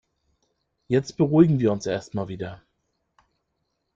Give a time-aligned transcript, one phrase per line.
[0.87, 2.63] Jetzt beruhigen wir uns erst mal wieder.